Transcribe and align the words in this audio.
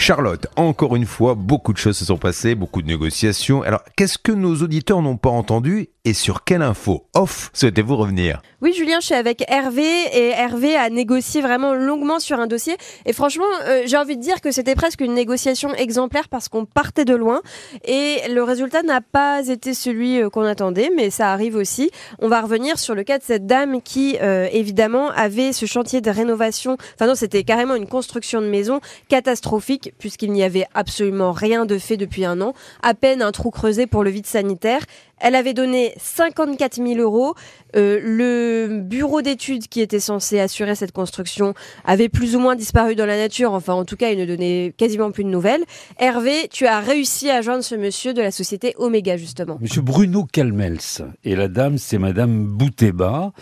Charlotte, 0.00 0.46
encore 0.54 0.94
une 0.94 1.06
fois, 1.06 1.34
beaucoup 1.34 1.72
de 1.72 1.78
choses 1.78 1.98
se 1.98 2.04
sont 2.04 2.18
passées, 2.18 2.54
beaucoup 2.54 2.82
de 2.82 2.86
négociations. 2.86 3.62
Alors, 3.62 3.82
qu'est-ce 3.96 4.16
que 4.16 4.30
nos 4.30 4.54
auditeurs 4.62 5.02
n'ont 5.02 5.16
pas 5.16 5.28
entendu 5.28 5.88
et 6.04 6.14
sur 6.14 6.44
quelle 6.44 6.62
info 6.62 7.04
off 7.14 7.50
souhaitez-vous 7.52 7.96
revenir? 7.96 8.40
Oui, 8.62 8.72
Julien, 8.72 8.98
je 9.00 9.06
suis 9.06 9.14
avec 9.14 9.44
Hervé 9.48 9.84
et 10.12 10.28
Hervé 10.30 10.74
a 10.74 10.88
négocié 10.88 11.42
vraiment 11.42 11.74
longuement 11.74 12.18
sur 12.18 12.40
un 12.40 12.46
dossier. 12.46 12.76
Et 13.04 13.12
franchement, 13.12 13.44
euh, 13.66 13.82
j'ai 13.86 13.96
envie 13.96 14.16
de 14.16 14.22
dire 14.22 14.40
que 14.40 14.50
c'était 14.50 14.74
presque 14.74 15.00
une 15.00 15.14
négociation 15.14 15.74
exemplaire 15.74 16.28
parce 16.28 16.48
qu'on 16.48 16.64
partait 16.64 17.04
de 17.04 17.14
loin 17.14 17.42
et 17.84 18.20
le 18.30 18.42
résultat 18.42 18.82
n'a 18.82 19.00
pas 19.00 19.46
été 19.48 19.74
celui 19.74 20.22
euh, 20.22 20.30
qu'on 20.30 20.44
attendait, 20.44 20.90
mais 20.96 21.10
ça 21.10 21.32
arrive 21.32 21.56
aussi. 21.56 21.90
On 22.20 22.28
va 22.28 22.40
revenir 22.40 22.78
sur 22.78 22.94
le 22.94 23.02
cas 23.02 23.18
de 23.18 23.24
cette 23.24 23.46
dame 23.46 23.82
qui, 23.82 24.16
euh, 24.22 24.48
évidemment, 24.52 25.10
avait 25.10 25.52
ce 25.52 25.66
chantier 25.66 26.00
de 26.00 26.10
rénovation. 26.10 26.78
Enfin 26.94 27.06
non, 27.06 27.14
c'était 27.14 27.44
carrément 27.44 27.74
une 27.74 27.86
construction 27.86 28.40
de 28.40 28.46
maison 28.46 28.80
catastrophique 29.08 29.87
puisqu'il 29.98 30.32
n'y 30.32 30.42
avait 30.42 30.66
absolument 30.74 31.32
rien 31.32 31.66
de 31.66 31.78
fait 31.78 31.96
depuis 31.96 32.24
un 32.24 32.40
an, 32.40 32.54
à 32.82 32.94
peine 32.94 33.22
un 33.22 33.32
trou 33.32 33.50
creusé 33.50 33.86
pour 33.86 34.04
le 34.04 34.10
vide 34.10 34.26
sanitaire. 34.26 34.84
Elle 35.20 35.34
avait 35.34 35.54
donné 35.54 35.94
54 35.98 36.76
000 36.76 37.00
euros. 37.00 37.34
Euh, 37.76 38.00
le 38.02 38.80
bureau 38.80 39.20
d'études 39.20 39.68
qui 39.68 39.80
était 39.80 40.00
censé 40.00 40.40
assurer 40.40 40.74
cette 40.74 40.92
construction 40.92 41.54
avait 41.84 42.08
plus 42.08 42.34
ou 42.34 42.40
moins 42.40 42.56
disparu 42.56 42.94
dans 42.94 43.06
la 43.06 43.18
nature. 43.18 43.52
Enfin, 43.52 43.74
en 43.74 43.84
tout 43.84 43.96
cas, 43.96 44.10
il 44.10 44.18
ne 44.18 44.24
donnait 44.24 44.72
quasiment 44.76 45.10
plus 45.10 45.24
de 45.24 45.28
nouvelles. 45.28 45.64
Hervé, 45.98 46.48
tu 46.50 46.66
as 46.66 46.80
réussi 46.80 47.30
à 47.30 47.42
joindre 47.42 47.62
ce 47.62 47.74
monsieur 47.74 48.14
de 48.14 48.22
la 48.22 48.30
société 48.30 48.74
Omega, 48.78 49.16
justement. 49.16 49.58
Monsieur 49.60 49.82
Bruno 49.82 50.24
Calmels. 50.24 50.78
Et 51.24 51.36
la 51.36 51.48
dame, 51.48 51.78
c'est 51.78 51.98
Madame 51.98 52.46
Bouteba. 52.46 53.32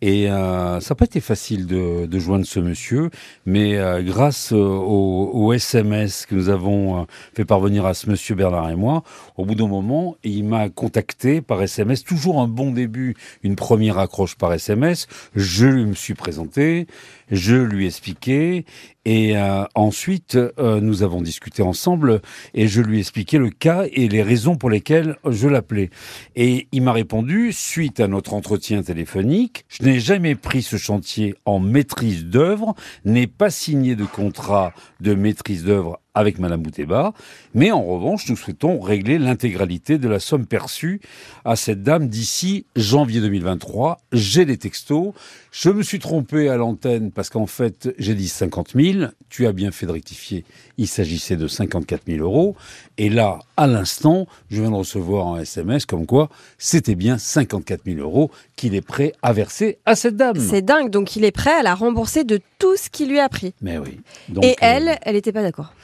Et 0.00 0.30
euh, 0.30 0.80
ça 0.80 0.94
n'a 0.94 0.96
pas 0.96 1.04
été 1.04 1.20
facile 1.20 1.66
de, 1.66 2.18
joindre 2.18 2.46
ce 2.46 2.60
monsieur, 2.60 3.10
mais 3.44 3.76
euh, 3.76 4.00
grâce 4.02 4.52
au, 4.52 5.52
SMS 5.52 6.26
que 6.26 6.34
nous 6.34 6.48
avons 6.48 7.06
fait 7.34 7.44
parvenir 7.44 7.84
à 7.84 7.92
ce 7.92 8.08
monsieur 8.08 8.34
Bernard 8.34 8.70
et 8.70 8.76
moi, 8.76 9.02
au 9.36 9.44
bout 9.44 9.54
d'un 9.54 9.68
moment, 9.68 10.16
il 10.24 10.44
m'a 10.44 10.68
contacté 10.68 11.23
par 11.40 11.62
SMS, 11.62 12.04
toujours 12.04 12.40
un 12.40 12.48
bon 12.48 12.70
début, 12.70 13.14
une 13.42 13.56
première 13.56 13.98
accroche 13.98 14.36
par 14.36 14.52
SMS. 14.52 15.06
Je 15.34 15.66
me 15.66 15.94
suis 15.94 16.14
présenté, 16.14 16.86
je 17.30 17.56
lui 17.56 17.84
ai 17.84 17.86
expliqué 17.88 18.64
et 19.06 19.36
euh, 19.36 19.64
ensuite 19.74 20.36
euh, 20.36 20.80
nous 20.80 21.02
avons 21.02 21.20
discuté 21.20 21.62
ensemble 21.62 22.20
et 22.54 22.68
je 22.68 22.80
lui 22.80 22.98
ai 22.98 23.00
expliqué 23.00 23.38
le 23.38 23.50
cas 23.50 23.84
et 23.92 24.08
les 24.08 24.22
raisons 24.22 24.56
pour 24.56 24.70
lesquelles 24.70 25.16
je 25.26 25.48
l'appelais. 25.48 25.90
Et 26.36 26.68
il 26.72 26.82
m'a 26.82 26.92
répondu 26.92 27.52
suite 27.52 28.00
à 28.00 28.08
notre 28.08 28.34
entretien 28.34 28.82
téléphonique, 28.82 29.64
je 29.68 29.84
n'ai 29.84 30.00
jamais 30.00 30.34
pris 30.34 30.62
ce 30.62 30.76
chantier 30.76 31.34
en 31.44 31.58
maîtrise 31.58 32.26
d'œuvre, 32.26 32.74
n'ai 33.04 33.26
pas 33.26 33.50
signé 33.50 33.96
de 33.96 34.04
contrat 34.04 34.72
de 35.00 35.14
maîtrise 35.14 35.64
d'œuvre 35.64 36.00
avec 36.14 36.38
Madame 36.38 36.62
Bouteba, 36.62 37.12
mais 37.54 37.72
en 37.72 37.82
revanche, 37.82 38.28
nous 38.28 38.36
souhaitons 38.36 38.80
régler 38.80 39.18
l'intégralité 39.18 39.98
de 39.98 40.08
la 40.08 40.20
somme 40.20 40.46
perçue 40.46 41.00
à 41.44 41.56
cette 41.56 41.82
dame 41.82 42.08
d'ici 42.08 42.66
janvier 42.76 43.20
2023. 43.20 44.00
J'ai 44.12 44.44
des 44.44 44.56
textos. 44.56 45.12
Je 45.50 45.70
me 45.70 45.82
suis 45.82 45.98
trompé 45.98 46.48
à 46.48 46.56
l'antenne 46.56 47.10
parce 47.12 47.30
qu'en 47.30 47.46
fait, 47.46 47.94
j'ai 47.98 48.14
dit 48.14 48.28
50 48.28 48.72
000. 48.74 49.06
Tu 49.28 49.46
as 49.46 49.52
bien 49.52 49.70
fait 49.70 49.86
de 49.86 49.92
rectifier. 49.92 50.44
Il 50.78 50.88
s'agissait 50.88 51.36
de 51.36 51.46
54 51.46 52.02
000 52.06 52.18
euros. 52.18 52.56
Et 52.98 53.08
là, 53.08 53.40
à 53.56 53.66
l'instant, 53.66 54.26
je 54.50 54.60
viens 54.60 54.70
de 54.70 54.76
recevoir 54.76 55.28
un 55.28 55.40
SMS 55.40 55.86
comme 55.86 56.06
quoi 56.06 56.28
c'était 56.58 56.94
bien 56.94 57.18
54 57.18 57.82
000 57.84 57.98
euros 57.98 58.30
qu'il 58.56 58.74
est 58.74 58.80
prêt 58.80 59.12
à 59.22 59.32
verser 59.32 59.78
à 59.84 59.94
cette 59.94 60.16
dame. 60.16 60.38
C'est 60.38 60.62
dingue. 60.62 60.90
Donc, 60.90 61.16
il 61.16 61.24
est 61.24 61.32
prêt 61.32 61.52
à 61.52 61.62
la 61.62 61.74
rembourser 61.74 62.24
de 62.24 62.40
tout 62.64 62.78
ce 62.78 62.88
qu'il 62.88 63.10
lui 63.10 63.20
a 63.20 63.28
pris. 63.28 63.52
Mais 63.60 63.76
oui. 63.76 64.00
Donc, 64.30 64.42
Et 64.42 64.56
elle, 64.62 64.88
euh... 64.88 64.94
elle 65.02 65.16
n'était 65.16 65.32
pas 65.32 65.42
d'accord. 65.42 65.74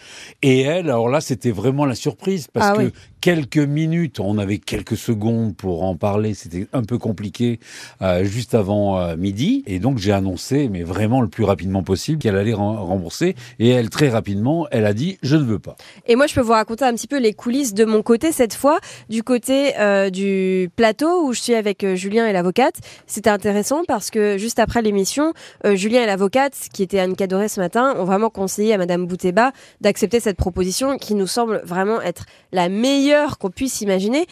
Et 0.40 0.62
elle, 0.62 0.86
alors 0.86 1.10
là, 1.10 1.20
c'était 1.20 1.50
vraiment 1.50 1.84
la 1.84 1.94
surprise 1.94 2.48
parce 2.50 2.68
ah, 2.70 2.76
que 2.78 2.86
oui. 2.86 2.92
quelques 3.20 3.58
minutes, 3.58 4.18
on 4.18 4.38
avait 4.38 4.56
quelques 4.56 4.96
secondes 4.96 5.54
pour 5.54 5.82
en 5.82 5.94
parler. 5.94 6.32
C'était 6.32 6.68
un 6.72 6.82
peu 6.82 6.96
compliqué 6.96 7.60
euh, 8.00 8.24
juste 8.24 8.54
avant 8.54 8.98
euh, 8.98 9.14
midi. 9.14 9.62
Et 9.66 9.78
donc, 9.78 9.98
j'ai 9.98 10.12
annoncé, 10.12 10.70
mais 10.70 10.82
vraiment 10.82 11.20
le 11.20 11.28
plus 11.28 11.44
rapidement 11.44 11.82
possible, 11.82 12.18
qu'elle 12.18 12.36
allait 12.36 12.54
rembourser. 12.54 13.36
Et 13.58 13.68
elle, 13.68 13.90
très 13.90 14.08
rapidement, 14.08 14.66
elle 14.70 14.86
a 14.86 14.94
dit, 14.94 15.18
je 15.22 15.36
ne 15.36 15.44
veux 15.44 15.58
pas. 15.58 15.76
Et 16.06 16.16
moi, 16.16 16.28
je 16.28 16.34
peux 16.34 16.40
vous 16.40 16.52
raconter 16.52 16.86
un 16.86 16.94
petit 16.94 17.08
peu 17.08 17.18
les 17.18 17.34
coulisses 17.34 17.74
de 17.74 17.84
mon 17.84 18.00
côté 18.00 18.32
cette 18.32 18.54
fois, 18.54 18.80
du 19.10 19.22
côté 19.22 19.74
du 20.10 20.70
plateau 20.76 21.26
où 21.26 21.34
je 21.34 21.40
suis 21.42 21.54
avec 21.54 21.84
Julien 21.94 22.26
et 22.26 22.32
l'avocate. 22.32 22.76
C'était 23.06 23.28
intéressant 23.28 23.82
parce 23.86 24.10
que 24.10 24.38
juste 24.38 24.58
après 24.58 24.80
l'émission, 24.80 25.34
Julien 25.74 26.04
et 26.04 26.06
l'avocate, 26.06 26.54
qui 26.72 26.82
était 26.82 26.98
Anne 26.98 27.16
Cadoré 27.16 27.48
ce 27.48 27.60
matin, 27.60 27.94
ont 27.98 28.04
vraiment 28.04 28.30
conseillé 28.30 28.74
à 28.74 28.78
Madame 28.78 29.06
Bouteba 29.06 29.52
d'accepter 29.80 30.20
cette 30.20 30.36
proposition 30.36 30.98
qui 30.98 31.14
nous 31.14 31.26
semble 31.26 31.60
vraiment 31.64 32.00
être 32.00 32.26
la 32.52 32.68
meilleure 32.68 33.38
qu'on 33.38 33.50
puisse 33.50 33.80
imaginer 33.80 34.26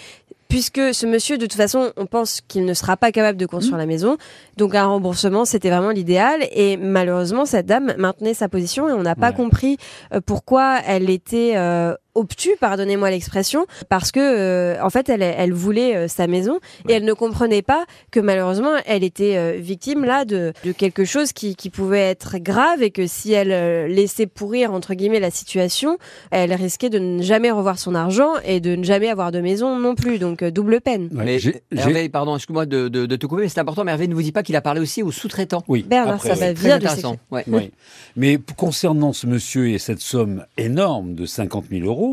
puisque 0.48 0.94
ce 0.94 1.06
monsieur, 1.06 1.36
de 1.36 1.44
toute 1.44 1.58
façon, 1.58 1.92
on 1.96 2.06
pense 2.06 2.40
qu'il 2.40 2.64
ne 2.64 2.72
sera 2.72 2.96
pas 2.96 3.12
capable 3.12 3.36
de 3.38 3.44
construire 3.44 3.76
mmh. 3.76 3.80
la 3.80 3.86
maison. 3.86 4.16
Donc 4.56 4.74
un 4.74 4.86
remboursement, 4.86 5.44
c'était 5.44 5.68
vraiment 5.68 5.90
l'idéal. 5.90 6.40
Et 6.52 6.78
malheureusement, 6.78 7.44
cette 7.44 7.66
dame 7.66 7.94
maintenait 7.98 8.34
sa 8.34 8.48
position 8.48 8.88
et 8.88 8.92
on 8.92 9.02
n'a 9.02 9.14
pas 9.14 9.32
compris 9.32 9.76
pourquoi 10.24 10.78
elle 10.86 11.10
était 11.10 11.52
euh, 11.56 11.94
obtus, 12.18 12.56
pardonnez-moi 12.60 13.10
l'expression, 13.10 13.66
parce 13.88 14.12
que 14.12 14.20
euh, 14.20 14.82
en 14.82 14.90
fait 14.90 15.08
elle, 15.08 15.22
elle 15.22 15.52
voulait 15.52 15.96
euh, 15.96 16.08
sa 16.08 16.26
maison 16.26 16.54
ouais. 16.54 16.92
et 16.92 16.92
elle 16.94 17.04
ne 17.04 17.12
comprenait 17.12 17.62
pas 17.62 17.84
que 18.10 18.20
malheureusement 18.20 18.72
elle 18.86 19.04
était 19.04 19.36
euh, 19.36 19.56
victime 19.58 20.04
là 20.04 20.24
de, 20.24 20.52
de 20.64 20.72
quelque 20.72 21.04
chose 21.04 21.32
qui, 21.32 21.56
qui, 21.56 21.70
pouvait 21.70 22.00
être 22.00 22.38
grave 22.38 22.82
et 22.82 22.90
que 22.90 23.06
si 23.06 23.32
elle 23.32 23.52
euh, 23.52 23.86
laissait 23.86 24.26
pourrir 24.26 24.72
entre 24.72 24.94
guillemets 24.94 25.20
la 25.20 25.30
situation, 25.30 25.98
elle 26.30 26.52
risquait 26.54 26.90
de 26.90 26.98
ne 26.98 27.22
jamais 27.22 27.50
revoir 27.50 27.78
son 27.78 27.94
argent 27.94 28.32
et 28.44 28.60
de 28.60 28.74
ne 28.76 28.82
jamais 28.82 29.08
avoir 29.08 29.32
de 29.32 29.40
maison 29.40 29.78
non 29.78 29.94
plus, 29.94 30.18
donc 30.18 30.42
euh, 30.42 30.50
double 30.50 30.80
peine. 30.80 31.08
Ouais, 31.14 31.24
mais 31.24 31.38
Hervé, 31.76 32.08
pardon, 32.08 32.36
excuse-moi 32.36 32.66
de, 32.66 32.88
de, 32.88 33.06
de, 33.06 33.16
te 33.16 33.26
couper, 33.26 33.42
mais 33.42 33.48
c'est 33.48 33.60
important, 33.60 33.84
mais 33.84 33.92
Hervé 33.92 34.08
ne 34.08 34.14
vous 34.14 34.22
dit 34.22 34.32
pas 34.32 34.42
qu'il 34.42 34.56
a 34.56 34.60
parlé 34.60 34.80
aussi 34.80 35.02
aux 35.02 35.12
sous-traitants. 35.12 35.62
Oui. 35.68 35.84
Bernard, 35.88 36.14
Après, 36.16 36.34
ça 36.34 36.34
va 36.34 36.52
bien 36.52 36.78
de 36.78 36.86
ouais. 37.30 37.44
oui. 37.46 37.70
Mais 38.16 38.38
concernant 38.56 39.12
ce 39.12 39.26
monsieur 39.26 39.68
et 39.70 39.78
cette 39.78 40.00
somme 40.00 40.44
énorme 40.56 41.14
de 41.14 41.26
50 41.26 41.66
000 41.70 41.86
euros, 41.86 42.07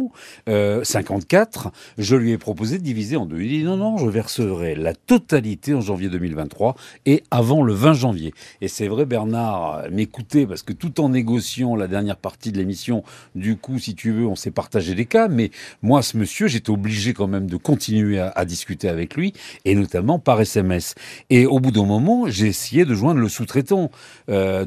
euh, 0.50 0.84
54, 0.84 1.72
je 1.98 2.16
lui 2.16 2.32
ai 2.32 2.38
proposé 2.38 2.78
de 2.78 2.84
diviser 2.84 3.18
en 3.18 3.26
deux. 3.26 3.42
Il 3.42 3.50
dit 3.50 3.64
non, 3.64 3.78
non, 3.78 3.98
je 3.98 4.08
verserai 4.08 4.76
la 4.76 4.94
totalité 4.94 5.74
en 5.74 5.82
janvier 5.82 6.10
2023 6.10 6.76
et 7.06 7.24
avant 7.32 7.64
le 7.64 7.74
20 7.74 7.94
janvier. 7.94 8.34
Et 8.62 8.68
c'est 8.68 8.88
vrai, 8.88 9.06
Bernard 9.06 9.84
m'écoutait 9.92 10.46
parce 10.46 10.64
que 10.64 10.74
tout 10.74 11.02
en 11.02 11.10
négociant 11.10 11.76
la 11.76 11.88
dernière 11.88 12.18
partie 12.18 12.52
de 12.52 12.58
l'émission, 12.58 13.04
du 13.36 13.58
coup, 13.58 13.80
si 13.80 13.96
tu 13.96 14.12
veux, 14.12 14.26
on 14.26 14.36
s'est 14.36 14.52
partagé 14.52 14.96
des 14.96 15.06
cas. 15.06 15.28
Mais 15.28 15.52
moi, 15.82 16.02
ce 16.02 16.18
monsieur, 16.18 16.48
j'étais 16.48 16.70
obligé 16.70 17.14
quand 17.14 17.28
même 17.28 17.50
de 17.50 17.58
continuer 17.58 18.20
à, 18.20 18.46
discuter 18.46 18.90
avec 18.90 19.16
lui 19.16 19.34
et 19.66 19.76
notamment 19.76 20.20
par 20.20 20.40
SMS. 20.40 20.96
Et 21.30 21.46
au 21.46 21.60
bout 21.60 21.72
d'un 21.72 21.86
moment, 21.86 22.26
j'ai 22.28 22.48
essayé 22.48 22.86
de 22.86 22.94
joindre 22.94 23.20
le 23.20 23.30
sous-traitant 23.30 23.90
euh, 24.30 24.66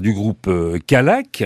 du 0.00 0.12
groupe 0.12 0.46
euh, 0.48 0.78
Calac 0.86 1.44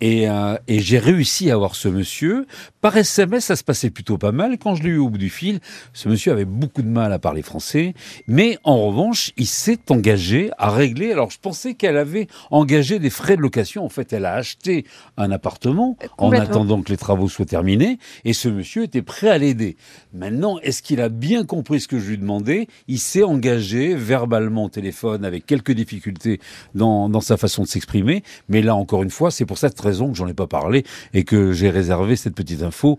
et, 0.00 0.28
euh, 0.28 0.56
et 0.68 0.80
j'ai 0.80 0.98
réussi 0.98 1.50
à 1.50 1.54
avoir 1.54 1.74
ce 1.74 1.88
monsieur. 1.88 2.46
Par 2.80 2.96
SMS, 2.96 3.46
ça 3.46 3.56
se 3.56 3.64
passait 3.64 3.90
plutôt 3.90 4.18
pas 4.18 4.32
mal. 4.32 4.58
Quand 4.58 4.74
je 4.74 4.82
l'ai 4.82 4.90
eu 4.90 4.98
au 4.98 5.08
bout 5.08 5.18
du 5.18 5.30
fil, 5.30 5.60
ce 5.92 6.08
monsieur 6.08 6.32
avait 6.32 6.44
beaucoup 6.44 6.82
de 6.82 6.88
mal 6.88 7.12
à 7.12 7.18
parler 7.18 7.42
français. 7.42 7.94
Mais 8.26 8.58
en 8.64 8.86
revanche, 8.86 9.32
il 9.36 9.46
s'est 9.46 9.78
engagé 9.90 10.50
à 10.58 10.70
régler. 10.70 11.12
Alors, 11.12 11.30
je 11.30 11.38
pensais 11.40 11.74
qu'elle 11.74 11.96
avait 11.96 12.28
engagé 12.50 12.98
des 12.98 13.10
frais 13.10 13.36
de 13.36 13.42
location. 13.42 13.84
En 13.84 13.88
fait, 13.88 14.12
elle 14.12 14.26
a 14.26 14.34
acheté 14.34 14.84
un 15.16 15.30
appartement 15.30 15.96
en 16.18 16.32
attendant 16.32 16.82
que 16.82 16.90
les 16.90 16.96
travaux 16.96 17.28
soient 17.28 17.46
terminés. 17.46 17.98
Et 18.24 18.32
ce 18.32 18.48
monsieur 18.48 18.84
était 18.84 19.02
prêt 19.02 19.28
à 19.28 19.38
l'aider. 19.38 19.76
Maintenant, 20.12 20.58
est-ce 20.62 20.82
qu'il 20.82 21.00
a 21.00 21.08
bien 21.08 21.44
compris 21.44 21.80
ce 21.80 21.88
que 21.88 21.98
je 21.98 22.10
lui 22.10 22.18
demandais? 22.18 22.68
Il 22.86 22.98
s'est 22.98 23.22
engagé 23.22 23.94
verbalement 23.94 24.64
au 24.64 24.68
téléphone 24.68 25.24
avec 25.24 25.46
quelques 25.46 25.72
difficultés 25.72 26.40
dans, 26.74 27.08
dans 27.08 27.20
sa 27.20 27.36
façon 27.36 27.62
de 27.62 27.68
s'exprimer. 27.68 28.22
Mais 28.48 28.62
là, 28.62 28.74
encore 28.74 29.02
une 29.02 29.10
fois, 29.10 29.30
c'est 29.30 29.46
pour 29.46 29.58
cette 29.58 29.78
raison 29.80 30.10
que 30.10 30.16
j'en 30.16 30.26
ai 30.26 30.34
pas 30.34 30.46
parlé 30.46 30.84
et 31.14 31.24
que 31.24 31.52
j'ai 31.52 31.70
réservé 31.70 32.16
cette 32.16 32.27
petite 32.34 32.62
info 32.62 32.98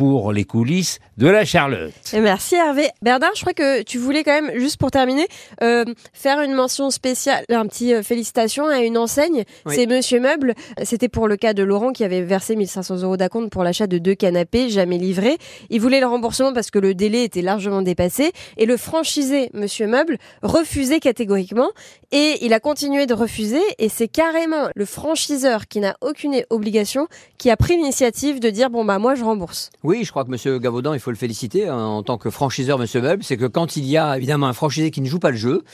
pour 0.00 0.32
les 0.32 0.44
coulisses 0.44 0.98
de 1.18 1.28
la 1.28 1.44
Charlotte. 1.44 1.92
Et 2.14 2.20
merci 2.20 2.54
Hervé. 2.54 2.88
Bernard, 3.02 3.32
je 3.34 3.42
crois 3.42 3.52
que 3.52 3.82
tu 3.82 3.98
voulais 3.98 4.24
quand 4.24 4.32
même, 4.32 4.58
juste 4.58 4.78
pour 4.78 4.90
terminer, 4.90 5.26
euh, 5.62 5.84
faire 6.14 6.40
une 6.40 6.54
mention 6.54 6.88
spéciale, 6.88 7.44
un 7.50 7.66
petit 7.66 7.92
euh, 7.92 8.02
félicitation 8.02 8.66
à 8.66 8.78
une 8.78 8.96
enseigne. 8.96 9.44
Oui. 9.66 9.74
C'est 9.74 9.84
Monsieur 9.84 10.18
Meuble. 10.18 10.54
C'était 10.84 11.10
pour 11.10 11.28
le 11.28 11.36
cas 11.36 11.52
de 11.52 11.62
Laurent 11.62 11.92
qui 11.92 12.02
avait 12.02 12.22
versé 12.22 12.56
1500 12.56 13.02
euros 13.02 13.18
d'acompte 13.18 13.52
pour 13.52 13.62
l'achat 13.62 13.86
de 13.86 13.98
deux 13.98 14.14
canapés 14.14 14.70
jamais 14.70 14.96
livrés. 14.96 15.36
Il 15.68 15.82
voulait 15.82 16.00
le 16.00 16.06
remboursement 16.06 16.54
parce 16.54 16.70
que 16.70 16.78
le 16.78 16.94
délai 16.94 17.24
était 17.24 17.42
largement 17.42 17.82
dépassé 17.82 18.32
et 18.56 18.64
le 18.64 18.78
franchisé 18.78 19.50
Monsieur 19.52 19.86
Meuble 19.86 20.16
refusait 20.40 21.00
catégoriquement 21.00 21.68
et 22.10 22.38
il 22.40 22.54
a 22.54 22.60
continué 22.60 23.04
de 23.04 23.12
refuser 23.12 23.60
et 23.78 23.90
c'est 23.90 24.08
carrément 24.08 24.70
le 24.74 24.86
franchiseur 24.86 25.68
qui 25.68 25.80
n'a 25.80 25.94
aucune 26.00 26.42
obligation 26.48 27.06
qui 27.36 27.50
a 27.50 27.56
pris 27.58 27.76
l'initiative 27.76 28.40
de 28.40 28.48
dire 28.48 28.70
bon 28.70 28.86
bah 28.86 28.98
moi 28.98 29.14
je 29.14 29.24
rembourse. 29.24 29.68
Oui 29.82 29.89
Oui, 29.90 30.04
je 30.04 30.10
crois 30.12 30.24
que 30.24 30.30
Monsieur 30.30 30.60
Gavaudan, 30.60 30.94
il 30.94 31.00
faut 31.00 31.10
le 31.10 31.16
féliciter 31.16 31.66
hein, 31.66 31.76
en 31.76 32.04
tant 32.04 32.16
que 32.16 32.30
franchiseur 32.30 32.78
Monsieur 32.78 33.00
Meuble, 33.00 33.24
c'est 33.24 33.36
que 33.36 33.46
quand 33.46 33.74
il 33.76 33.84
y 33.86 33.96
a 33.96 34.16
évidemment 34.16 34.46
un 34.46 34.52
franchisé 34.52 34.92
qui 34.92 35.00
ne 35.00 35.06
joue 35.08 35.18
pas 35.18 35.32
le 35.32 35.36
jeu, 35.36 35.64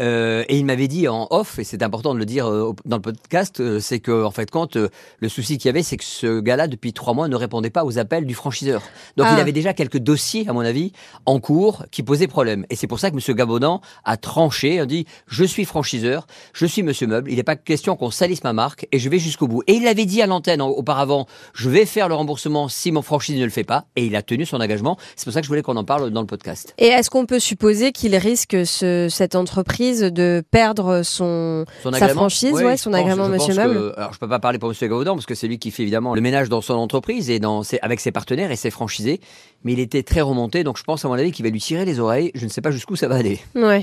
euh, 0.00 0.44
et 0.48 0.56
il 0.56 0.64
m'avait 0.64 0.88
dit 0.88 1.08
en 1.08 1.26
off, 1.28 1.58
et 1.58 1.64
c'est 1.64 1.82
important 1.82 2.14
de 2.14 2.18
le 2.18 2.24
dire 2.24 2.48
euh, 2.48 2.72
dans 2.86 2.96
le 2.96 3.02
podcast, 3.02 3.60
euh, 3.60 3.78
c'est 3.78 4.00
que 4.00 4.24
en 4.24 4.30
fait, 4.30 4.50
quand 4.50 4.76
euh, 4.76 4.88
le 5.20 5.28
souci 5.28 5.58
qu'il 5.58 5.68
y 5.68 5.68
avait, 5.68 5.82
c'est 5.82 5.98
que 5.98 6.04
ce 6.04 6.40
gars-là 6.40 6.68
depuis 6.68 6.94
trois 6.94 7.12
mois 7.12 7.28
ne 7.28 7.36
répondait 7.36 7.68
pas 7.68 7.84
aux 7.84 7.98
appels 7.98 8.24
du 8.24 8.32
franchiseur. 8.34 8.80
Donc 9.18 9.26
Ah. 9.28 9.34
il 9.36 9.40
avait 9.42 9.52
déjà 9.52 9.74
quelques 9.74 9.98
dossiers, 9.98 10.48
à 10.48 10.54
mon 10.54 10.60
avis, 10.60 10.92
en 11.26 11.38
cours 11.38 11.84
qui 11.90 12.02
posaient 12.02 12.28
problème. 12.28 12.64
Et 12.70 12.76
c'est 12.76 12.86
pour 12.86 12.98
ça 12.98 13.10
que 13.10 13.14
Monsieur 13.14 13.34
Gavaudan 13.34 13.82
a 14.06 14.16
tranché, 14.16 14.80
a 14.80 14.86
dit 14.86 15.04
je 15.26 15.44
suis 15.44 15.66
franchiseur, 15.66 16.26
je 16.54 16.64
suis 16.64 16.82
Monsieur 16.82 17.08
Meuble, 17.08 17.30
il 17.30 17.36
n'est 17.36 17.42
pas 17.42 17.56
question 17.56 17.94
qu'on 17.94 18.10
salisse 18.10 18.42
ma 18.42 18.54
marque 18.54 18.88
et 18.90 18.98
je 18.98 19.10
vais 19.10 19.18
jusqu'au 19.18 19.48
bout. 19.48 19.62
Et 19.66 19.74
il 19.74 19.84
l'avait 19.84 20.06
dit 20.06 20.22
à 20.22 20.26
l'antenne 20.26 20.62
en- 20.62 20.70
auparavant, 20.70 21.26
je 21.52 21.68
vais 21.68 21.84
faire 21.84 22.08
le 22.08 22.14
remboursement 22.14 22.68
si 22.68 22.90
mon 22.90 23.02
franchisé 23.02 23.38
ne 23.38 23.44
le 23.44 23.50
fait 23.50 23.65
pas, 23.66 23.84
et 23.96 24.06
il 24.06 24.16
a 24.16 24.22
tenu 24.22 24.46
son 24.46 24.60
engagement. 24.60 24.96
C'est 25.16 25.24
pour 25.24 25.32
ça 25.34 25.40
que 25.40 25.44
je 25.44 25.48
voulais 25.48 25.62
qu'on 25.62 25.76
en 25.76 25.84
parle 25.84 26.10
dans 26.10 26.22
le 26.22 26.26
podcast. 26.26 26.72
Et 26.78 26.86
est-ce 26.86 27.10
qu'on 27.10 27.26
peut 27.26 27.38
supposer 27.38 27.92
qu'il 27.92 28.16
risque 28.16 28.56
ce- 28.64 29.08
cette 29.10 29.34
entreprise 29.34 30.00
de 30.00 30.42
perdre 30.50 31.02
son 31.02 31.64
Son 31.82 31.90
Sa 31.90 31.96
agrément 31.96 32.20
franchise, 32.22 32.52
Oui, 32.54 32.62
ouais, 32.64 32.76
je 32.76 32.82
son 32.82 32.90
pense- 32.90 33.00
agrément, 33.00 33.28
Monsieur 33.28 33.54
Meuble. 33.54 33.92
alors, 33.96 34.12
je 34.14 34.18
peux 34.18 34.28
pas 34.28 34.38
parler 34.38 34.58
pour 34.58 34.68
Monsieur 34.70 34.88
Gaudan 34.88 35.14
parce 35.14 35.26
que 35.26 35.34
c'est 35.34 35.48
lui 35.48 35.58
qui 35.58 35.70
fait 35.70 35.82
évidemment 35.82 36.14
le 36.14 36.20
ménage 36.20 36.48
dans 36.48 36.60
son 36.60 36.74
entreprise 36.74 37.28
et 37.30 37.38
dans 37.38 37.62
ses, 37.62 37.78
avec 37.82 38.00
ses 38.00 38.12
partenaires 38.12 38.50
et 38.50 38.56
ses 38.56 38.70
franchisés. 38.70 39.20
Mais 39.64 39.72
il 39.72 39.80
était 39.80 40.02
très 40.04 40.20
remonté, 40.20 40.62
donc 40.62 40.78
je 40.78 40.84
pense 40.84 41.04
à 41.04 41.08
mon 41.08 41.14
avis 41.14 41.32
qu'il 41.32 41.44
va 41.44 41.50
lui 41.50 41.60
tirer 41.60 41.84
les 41.84 41.98
oreilles. 41.98 42.30
Je 42.34 42.44
ne 42.44 42.50
sais 42.50 42.60
pas 42.60 42.70
jusqu'où 42.70 42.94
ça 42.94 43.08
va 43.08 43.16
aller. 43.16 43.40
Ouais. 43.56 43.82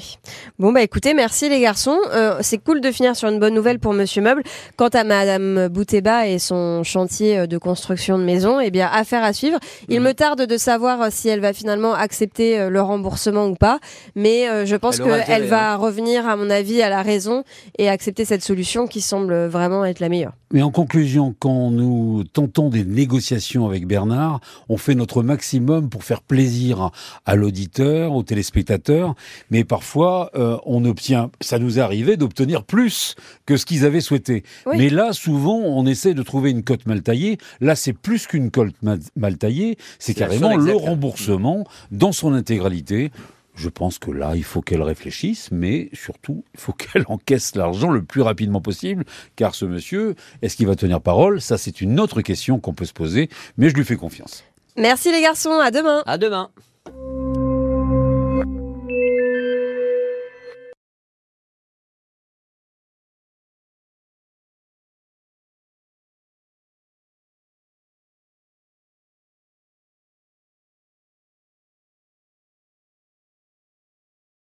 Bon 0.58 0.72
bah 0.72 0.82
écoutez, 0.82 1.14
merci 1.14 1.50
les 1.50 1.60
garçons. 1.60 1.98
Euh, 2.14 2.38
c'est 2.42 2.58
cool 2.58 2.80
de 2.80 2.92
finir 2.92 3.16
sur 3.18 3.28
une 3.28 3.40
bonne 3.40 3.54
nouvelle 3.54 3.80
pour 3.80 3.92
Monsieur 3.94 4.22
Meuble. 4.22 4.44
Quant 4.78 4.88
à 4.90 5.04
Madame 5.04 5.68
Bouteba 5.68 6.28
et 6.28 6.40
son 6.40 6.84
chantier 6.84 7.40
euh, 7.40 7.48
de 7.48 7.58
construction 7.58 8.18
de 8.18 8.24
maison, 8.24 8.60
eh 8.62 8.72
bien 8.72 8.88
affaire 8.92 9.24
à 9.24 9.34
suivre. 9.34 9.58
Il 9.90 10.00
Mhm. 10.00 10.06
me 10.08 10.14
tarde 10.14 10.42
de 10.46 10.58
savoir 10.58 11.02
euh, 11.02 11.08
si 11.12 11.30
elle 11.30 11.40
va 11.40 11.54
finalement 11.54 11.94
accepter 11.94 12.60
euh, 12.60 12.70
le 12.70 12.82
remboursement 12.82 13.48
ou 13.48 13.56
pas, 13.56 13.80
mais 14.16 14.48
euh, 14.50 14.66
je 14.66 14.76
pense 14.76 15.00
qu'elle 15.00 15.46
va 15.46 15.76
revenir 15.76 16.28
à 16.28 16.36
mon 16.36 16.50
avis 16.50 16.82
à 16.82 16.90
la 16.90 17.02
raison 17.02 17.44
et 17.78 17.90
accepter 17.90 18.26
cette 18.26 18.44
solution 18.44 18.88
qui 18.88 19.02
semble 19.02 19.46
vraiment 19.46 19.86
être 19.86 20.00
la 20.00 20.10
meilleure. 20.10 20.34
Mais 20.52 20.62
en 20.62 20.70
conclusion, 20.72 21.34
quand 21.40 21.72
nous 21.72 22.24
tentons 22.32 22.70
des 22.70 22.86
négociations 22.86 23.66
avec 23.68 23.88
Bernard, 23.88 24.40
on 24.70 24.78
fait 24.78 24.94
notre 24.96 25.24
maximum 25.24 25.90
pour 25.90 26.04
faire 26.04 26.22
plaisir 26.22 26.92
à 27.26 27.36
l'auditeur, 27.36 28.14
au 28.14 28.22
téléspectateur, 28.24 29.16
mais 29.50 29.64
parfois 29.64 30.30
euh, 30.36 30.58
on 30.66 30.86
obtient, 30.86 31.32
ça 31.42 31.58
nous 31.60 31.80
est 31.80 31.82
arrivé 31.82 32.18
d'obtenir 32.18 32.64
plus 32.64 33.16
que 33.46 33.58
ce 33.58 33.66
qu'ils 33.66 33.86
avaient 33.86 34.02
souhaité. 34.02 34.44
Oui. 34.66 34.76
Mais 34.78 34.90
là, 34.90 35.12
souvent, 35.14 35.56
on 35.58 35.86
essaie 35.88 36.14
de 36.14 36.22
trouver 36.24 36.52
une 36.52 36.64
cote 36.64 36.86
mal 36.86 37.02
taillée. 37.02 37.38
Là, 37.62 37.76
c'est 37.76 37.94
plus 37.94 38.28
qu'une 38.28 38.52
cote 38.52 38.74
mal 39.16 39.38
taillée, 39.38 39.53
c'est 40.00 40.14
carrément 40.14 40.56
le 40.56 40.74
remboursement 40.74 41.66
dans 41.92 42.12
son 42.12 42.34
intégralité. 42.34 43.12
Je 43.56 43.70
pense 43.70 44.00
que 44.00 44.10
là, 44.10 44.34
il 44.36 44.44
faut 44.44 44.62
qu'elle 44.62 44.82
réfléchisse, 44.82 45.50
mais 45.52 45.90
surtout, 45.94 46.44
il 46.54 46.60
faut 46.60 46.74
qu'elle 46.94 47.06
encaisse 47.08 47.56
l'argent 47.56 47.92
le 47.92 48.04
plus 48.04 48.22
rapidement 48.22 48.62
possible, 48.62 49.06
car 49.36 49.56
ce 49.56 49.66
monsieur, 49.66 50.16
est-ce 50.42 50.56
qu'il 50.56 50.68
va 50.68 50.76
tenir 50.76 51.02
parole? 51.02 51.42
Ça, 51.42 51.58
c'est 51.58 51.82
une 51.82 52.00
autre 52.00 52.22
question 52.22 52.60
qu'on 52.60 52.74
peut 52.74 52.86
se 52.86 52.94
poser, 52.94 53.30
mais 53.58 53.70
je 53.70 53.76
lui 53.76 53.86
fais 53.86 53.96
confiance. 53.96 54.44
Merci 54.76 55.12
les 55.12 55.22
garçons, 55.22 55.60
à 55.64 55.70
demain. 55.70 56.02
À 56.08 56.18
demain. 56.18 56.50